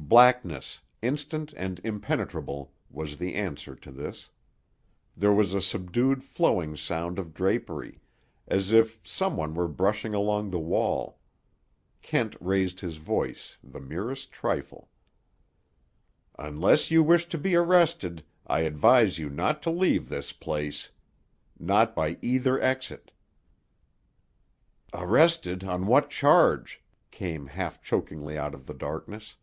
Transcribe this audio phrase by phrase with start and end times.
[0.00, 4.30] Blackness, instant and impenetrable, was the answer to this.
[5.14, 8.00] There was a subdued flowing sound of drapery,
[8.46, 11.18] as if some one were brushing along the wall.
[12.00, 14.88] Kent raised his voice the merest trifle.
[16.38, 20.90] "Unless you wish to be arrested, I advise you not to leave this place.
[21.58, 23.10] Not by either exit."
[24.94, 29.36] "Arrested on what charge?" came half chokingly out of the darkness.